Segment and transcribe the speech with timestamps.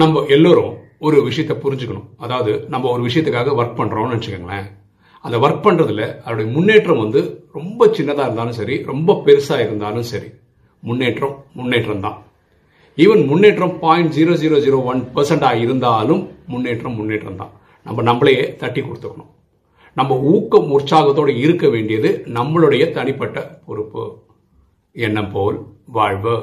[0.00, 0.72] நம்ம எல்லோரும்
[1.06, 2.08] ஒரு விஷயத்தை புரிஞ்சுக்கணும்.
[2.24, 4.66] அதாவது நம்ம ஒரு விஷயத்துக்காக ஒர்க் பண்ணுறோம்னு வச்சுக்கோங்களேன்.
[5.24, 7.20] அந்த ஒர்க் பண்ணுறதுல அதோடைய முன்னேற்றம் வந்து
[7.52, 10.28] ரொம்ப சின்னதாக இருந்தாலும் சரி ரொம்ப பெருசாக இருந்தாலும் சரி
[10.82, 12.18] முன்னேற்றம் முன்னேற்றம் தான்.
[12.96, 16.22] ஈவன் முன்னேற்றம் point zero zero zero one பர்சன்டாக இருந்தாலும்
[16.52, 17.52] முன்னேற்றம் முன்னேற்றம் தான்.
[17.86, 19.32] நம்ம நம்மளையே தட்டி கொடுத்துக்கணும்.
[19.94, 24.04] நம்ம ஊக்கம் உற்சாகத்தோடு இருக்க வேண்டியது நம்மளுடைய தனிப்பட்ட பொறுப்பு.
[24.92, 25.58] எண்ணம் போல்
[25.98, 26.36] வாழ்வு.